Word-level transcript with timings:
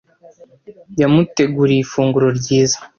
Yamuteguriye 0.99 1.81
ifunguro 1.83 2.27
ryiza. 2.39 2.77